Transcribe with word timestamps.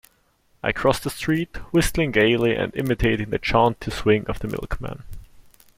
I 0.63 0.71
crossed 0.71 1.03
the 1.03 1.11
street, 1.11 1.55
whistling 1.71 2.09
gaily 2.09 2.55
and 2.55 2.73
imitating 2.75 3.29
the 3.29 3.37
jaunty 3.37 3.91
swing 3.91 4.25
of 4.25 4.39
the 4.39 4.47
milkman. 4.47 5.03